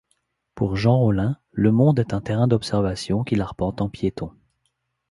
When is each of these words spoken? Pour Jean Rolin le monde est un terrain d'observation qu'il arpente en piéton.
Pour 0.55 0.77
Jean 0.77 0.97
Rolin 0.97 1.37
le 1.51 1.71
monde 1.71 1.99
est 1.99 2.15
un 2.15 2.21
terrain 2.21 2.47
d'observation 2.47 3.23
qu'il 3.23 3.39
arpente 3.41 3.81
en 3.81 3.87
piéton. 3.89 4.31